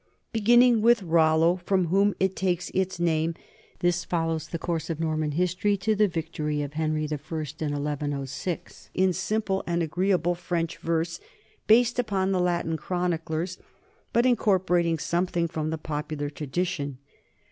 [0.33, 3.35] Beginning with Rollo, from whom it takes its name,
[3.81, 8.89] this follows the course of Norman history to the victory of Henry I in 1106,
[8.95, 11.19] in simple and agreeable French verse
[11.67, 13.59] based upon the Latin chroniclers
[14.11, 16.97] but incorporating something from popular tradition.